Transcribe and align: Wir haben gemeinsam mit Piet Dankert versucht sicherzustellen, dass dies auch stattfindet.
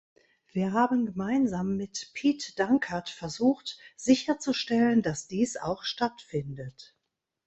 Wir 0.51 0.73
haben 0.73 1.05
gemeinsam 1.05 1.77
mit 1.77 2.09
Piet 2.15 2.57
Dankert 2.57 3.11
versucht 3.11 3.77
sicherzustellen, 3.95 5.03
dass 5.03 5.27
dies 5.27 5.57
auch 5.57 5.83
stattfindet. 5.83 6.95